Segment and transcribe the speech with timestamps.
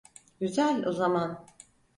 [0.39, 1.45] Güzel o zaman.